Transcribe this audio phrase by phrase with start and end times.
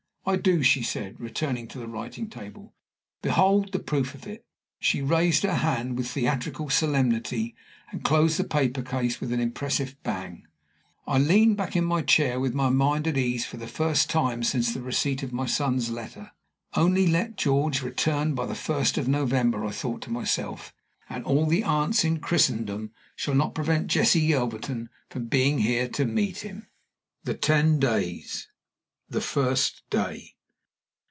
[0.23, 2.75] "I do," she said, returning to the writing table.
[3.23, 4.45] "Behold the proof of it."
[4.79, 7.55] She raised her hand with theatrical solemnity,
[7.89, 10.43] and closed the paper case with an impressive bang.
[11.07, 14.43] I leaned back in my chair with my mind at ease for the first time
[14.43, 16.29] since the receipt of my son's letter.
[16.75, 20.71] "Only let George return by the first of November," I thought to myself,
[21.09, 26.05] "and all the aunts in Christendom shall not prevent Jessie Yelverton from being here to
[26.05, 26.67] meet him."
[27.23, 28.47] THE TEN DAYS.
[29.11, 30.35] THE FIRST DAY.